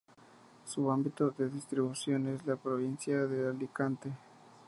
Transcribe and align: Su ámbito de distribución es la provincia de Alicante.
Su 0.65 0.89
ámbito 0.91 1.29
de 1.29 1.47
distribución 1.47 2.25
es 2.25 2.43
la 2.47 2.55
provincia 2.55 3.27
de 3.27 3.49
Alicante. 3.49 4.11